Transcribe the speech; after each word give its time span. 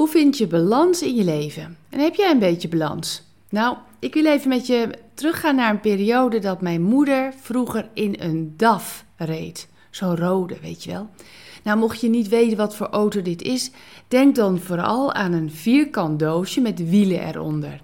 Hoe 0.00 0.08
vind 0.08 0.38
je 0.38 0.46
balans 0.46 1.02
in 1.02 1.14
je 1.14 1.24
leven? 1.24 1.76
En 1.88 1.98
heb 1.98 2.14
jij 2.14 2.30
een 2.30 2.38
beetje 2.38 2.68
balans? 2.68 3.22
Nou, 3.48 3.76
ik 3.98 4.14
wil 4.14 4.26
even 4.26 4.48
met 4.48 4.66
je 4.66 4.90
teruggaan 5.14 5.54
naar 5.54 5.70
een 5.70 5.80
periode 5.80 6.38
dat 6.38 6.60
mijn 6.60 6.82
moeder 6.82 7.32
vroeger 7.40 7.88
in 7.94 8.16
een 8.18 8.54
DAF 8.56 9.04
reed. 9.16 9.68
Zo'n 9.90 10.16
rode, 10.16 10.56
weet 10.60 10.84
je 10.84 10.90
wel. 10.90 11.08
Nou, 11.62 11.78
mocht 11.78 12.00
je 12.00 12.08
niet 12.08 12.28
weten 12.28 12.56
wat 12.56 12.76
voor 12.76 12.86
auto 12.86 13.22
dit 13.22 13.42
is, 13.42 13.70
denk 14.08 14.34
dan 14.34 14.58
vooral 14.58 15.12
aan 15.12 15.32
een 15.32 15.50
vierkant 15.50 16.18
doosje 16.18 16.60
met 16.60 16.88
wielen 16.88 17.26
eronder. 17.26 17.80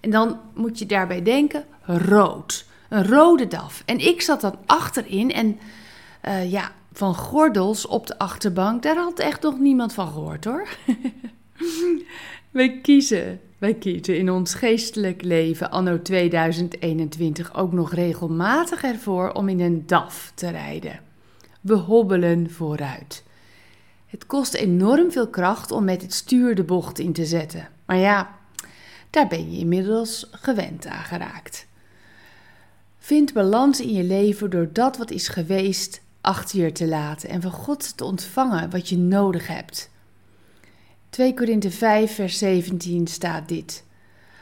En 0.00 0.10
dan 0.10 0.40
moet 0.54 0.78
je 0.78 0.86
daarbij 0.86 1.22
denken 1.22 1.64
rood. 1.82 2.66
Een 2.88 3.06
rode 3.06 3.46
DAF. 3.46 3.82
En 3.86 3.98
ik 3.98 4.22
zat 4.22 4.40
dan 4.40 4.58
achterin 4.66 5.32
en 5.32 5.58
uh, 6.28 6.50
ja, 6.50 6.72
van 6.92 7.14
gordels 7.14 7.86
op 7.86 8.06
de 8.06 8.18
achterbank, 8.18 8.82
daar 8.82 8.96
had 8.96 9.18
echt 9.18 9.42
nog 9.42 9.58
niemand 9.58 9.92
van 9.92 10.08
gehoord 10.08 10.44
hoor. 10.44 10.68
wij 12.56 12.80
kiezen, 12.80 13.40
wij 13.58 13.74
kiezen 13.74 14.18
in 14.18 14.30
ons 14.30 14.54
geestelijk 14.54 15.22
leven 15.22 15.70
anno 15.70 16.02
2021 16.02 17.54
ook 17.54 17.72
nog 17.72 17.94
regelmatig 17.94 18.82
ervoor 18.82 19.32
om 19.32 19.48
in 19.48 19.60
een 19.60 19.86
DAF 19.86 20.32
te 20.34 20.50
rijden. 20.50 21.00
We 21.60 21.74
hobbelen 21.74 22.50
vooruit. 22.50 23.24
Het 24.06 24.26
kost 24.26 24.54
enorm 24.54 25.12
veel 25.12 25.28
kracht 25.28 25.70
om 25.70 25.84
met 25.84 26.02
het 26.02 26.12
stuur 26.12 26.54
de 26.54 26.62
bocht 26.62 26.98
in 26.98 27.12
te 27.12 27.24
zetten. 27.24 27.68
Maar 27.86 27.96
ja, 27.96 28.38
daar 29.10 29.26
ben 29.26 29.52
je 29.52 29.58
inmiddels 29.58 30.28
gewend 30.30 30.86
aan 30.86 31.04
geraakt. 31.04 31.66
Vind 32.98 33.32
balans 33.32 33.80
in 33.80 33.92
je 33.92 34.04
leven 34.04 34.50
door 34.50 34.68
dat 34.72 34.96
wat 34.96 35.10
is 35.10 35.28
geweest 35.28 36.00
achter 36.20 36.60
je 36.60 36.72
te 36.72 36.86
laten 36.86 37.28
en 37.28 37.42
van 37.42 37.52
God 37.52 37.96
te 37.96 38.04
ontvangen 38.04 38.70
wat 38.70 38.88
je 38.88 38.98
nodig 38.98 39.46
hebt. 39.46 39.90
2 41.16 41.34
Korinthe 41.34 41.70
5, 41.70 42.14
vers 42.14 42.38
17 42.38 43.06
staat 43.06 43.48
dit. 43.48 43.84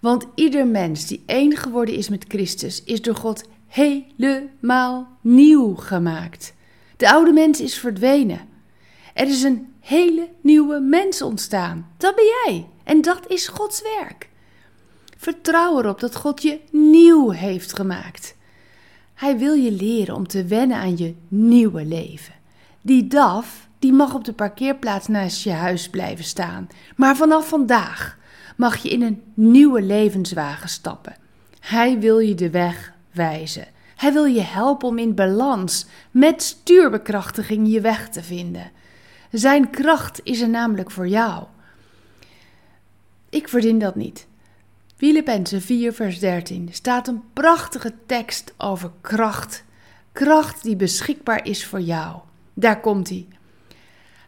Want 0.00 0.26
ieder 0.34 0.66
mens 0.66 1.06
die 1.06 1.22
één 1.26 1.56
geworden 1.56 1.94
is 1.94 2.08
met 2.08 2.24
Christus, 2.28 2.82
is 2.84 3.02
door 3.02 3.14
God 3.14 3.44
helemaal 3.66 5.08
nieuw 5.20 5.74
gemaakt. 5.74 6.54
De 6.96 7.10
oude 7.10 7.32
mens 7.32 7.60
is 7.60 7.78
verdwenen. 7.78 8.40
Er 9.14 9.28
is 9.28 9.42
een 9.42 9.74
hele 9.80 10.28
nieuwe 10.40 10.80
mens 10.80 11.22
ontstaan. 11.22 11.90
Dat 11.96 12.14
ben 12.14 12.24
jij. 12.24 12.66
En 12.84 13.00
dat 13.00 13.20
is 13.28 13.48
Gods 13.48 13.82
werk. 13.82 14.28
Vertrouw 15.16 15.78
erop 15.78 16.00
dat 16.00 16.16
God 16.16 16.42
je 16.42 16.60
nieuw 16.70 17.30
heeft 17.30 17.72
gemaakt. 17.72 18.36
Hij 19.14 19.38
wil 19.38 19.54
je 19.54 19.72
leren 19.72 20.14
om 20.14 20.26
te 20.26 20.44
wennen 20.44 20.76
aan 20.76 20.96
je 20.96 21.14
nieuwe 21.28 21.84
leven. 21.84 22.34
Die 22.80 23.06
DAF, 23.06 23.67
die 23.78 23.92
mag 23.92 24.14
op 24.14 24.24
de 24.24 24.32
parkeerplaats 24.32 25.06
naast 25.06 25.42
je 25.42 25.52
huis 25.52 25.90
blijven 25.90 26.24
staan. 26.24 26.68
Maar 26.96 27.16
vanaf 27.16 27.48
vandaag 27.48 28.18
mag 28.56 28.76
je 28.76 28.88
in 28.88 29.02
een 29.02 29.22
nieuwe 29.34 29.82
levenswagen 29.82 30.68
stappen. 30.68 31.16
Hij 31.60 31.98
wil 31.98 32.18
je 32.18 32.34
de 32.34 32.50
weg 32.50 32.92
wijzen. 33.10 33.66
Hij 33.96 34.12
wil 34.12 34.24
je 34.24 34.40
helpen 34.40 34.88
om 34.88 34.98
in 34.98 35.14
balans 35.14 35.86
met 36.10 36.42
stuurbekrachtiging 36.42 37.72
je 37.72 37.80
weg 37.80 38.08
te 38.08 38.22
vinden. 38.22 38.70
Zijn 39.30 39.70
kracht 39.70 40.20
is 40.22 40.40
er 40.40 40.48
namelijk 40.48 40.90
voor 40.90 41.08
jou. 41.08 41.44
Ik 43.28 43.48
verdien 43.48 43.78
dat 43.78 43.94
niet. 43.94 44.26
Filippenzen 44.96 45.62
4, 45.62 45.92
vers 45.92 46.18
13 46.18 46.68
staat 46.72 47.08
een 47.08 47.22
prachtige 47.32 47.94
tekst 48.06 48.54
over 48.56 48.90
kracht. 49.00 49.64
Kracht 50.12 50.62
die 50.62 50.76
beschikbaar 50.76 51.46
is 51.46 51.66
voor 51.66 51.80
jou. 51.80 52.16
Daar 52.54 52.80
komt 52.80 53.08
hij. 53.08 53.26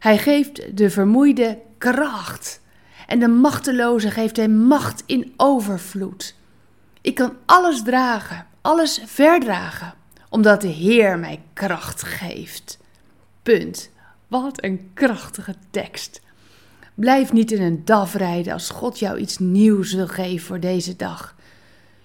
Hij 0.00 0.18
geeft 0.18 0.76
de 0.76 0.90
vermoeide 0.90 1.58
kracht. 1.78 2.60
En 3.06 3.18
de 3.18 3.28
machteloze 3.28 4.10
geeft 4.10 4.36
hem 4.36 4.54
macht 4.54 5.02
in 5.06 5.32
overvloed. 5.36 6.34
Ik 7.00 7.14
kan 7.14 7.32
alles 7.46 7.82
dragen, 7.82 8.46
alles 8.60 9.00
verdragen, 9.04 9.94
omdat 10.28 10.60
de 10.60 10.68
Heer 10.68 11.18
mij 11.18 11.42
kracht 11.52 12.02
geeft. 12.02 12.78
Punt. 13.42 13.90
Wat 14.28 14.64
een 14.64 14.90
krachtige 14.94 15.54
tekst. 15.70 16.20
Blijf 16.94 17.32
niet 17.32 17.52
in 17.52 17.62
een 17.62 17.84
DAF 17.84 18.14
rijden 18.14 18.52
als 18.52 18.70
God 18.70 18.98
jou 18.98 19.18
iets 19.18 19.38
nieuws 19.38 19.92
wil 19.92 20.08
geven 20.08 20.46
voor 20.46 20.60
deze 20.60 20.96
dag. 20.96 21.34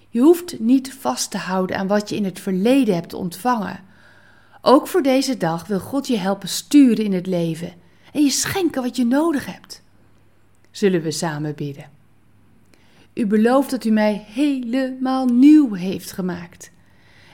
Je 0.08 0.20
hoeft 0.20 0.58
niet 0.60 0.94
vast 0.94 1.30
te 1.30 1.38
houden 1.38 1.76
aan 1.78 1.86
wat 1.86 2.08
je 2.08 2.16
in 2.16 2.24
het 2.24 2.40
verleden 2.40 2.94
hebt 2.94 3.14
ontvangen. 3.14 3.80
Ook 4.62 4.88
voor 4.88 5.02
deze 5.02 5.36
dag 5.36 5.66
wil 5.66 5.80
God 5.80 6.06
je 6.06 6.16
helpen 6.16 6.48
sturen 6.48 7.04
in 7.04 7.12
het 7.12 7.26
leven 7.26 7.84
en 8.12 8.22
je 8.22 8.30
schenken 8.30 8.82
wat 8.82 8.96
je 8.96 9.04
nodig 9.04 9.46
hebt. 9.46 9.82
Zullen 10.70 11.02
we 11.02 11.10
samen 11.10 11.54
bidden? 11.54 11.90
U 13.14 13.26
belooft 13.26 13.70
dat 13.70 13.84
u 13.84 13.90
mij 13.90 14.24
helemaal 14.28 15.26
nieuw 15.26 15.72
heeft 15.72 16.12
gemaakt. 16.12 16.70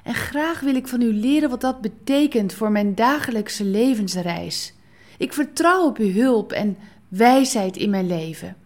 En 0.02 0.14
graag 0.14 0.60
wil 0.60 0.74
ik 0.74 0.88
van 0.88 1.02
u 1.02 1.12
leren 1.12 1.50
wat 1.50 1.60
dat 1.60 1.80
betekent 1.80 2.52
voor 2.52 2.70
mijn 2.70 2.94
dagelijkse 2.94 3.64
levensreis. 3.64 4.74
Ik 5.18 5.32
vertrouw 5.32 5.86
op 5.86 5.98
uw 5.98 6.12
hulp 6.12 6.52
en 6.52 6.76
wijsheid 7.08 7.76
in 7.76 7.90
mijn 7.90 8.06
leven. 8.06 8.56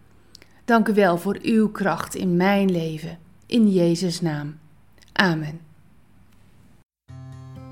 Dank 0.65 0.87
u 0.87 0.93
wel 0.93 1.17
voor 1.17 1.37
uw 1.41 1.69
kracht 1.69 2.15
in 2.15 2.35
mijn 2.35 2.71
leven. 2.71 3.17
In 3.45 3.71
Jezus' 3.71 4.21
naam. 4.21 4.57
Amen. 5.13 5.59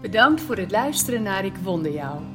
Bedankt 0.02 0.42
voor 0.42 0.58
het 0.58 0.72
luisteren 0.72 1.24
naar 1.24 1.46
Ik 1.46 1.56
Wonder 1.56 1.92
Jou. 1.92 2.35